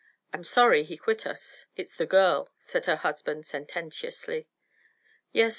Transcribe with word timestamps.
I'm 0.33 0.43
sorry 0.43 0.83
he 0.83 0.97
quit 0.97 1.27
us." 1.27 1.67
"It's 1.75 1.95
the 1.95 2.07
girl," 2.07 2.49
said 2.57 2.87
her 2.87 2.95
husband 2.95 3.45
sententiously. 3.45 4.47
"Yes. 5.31 5.49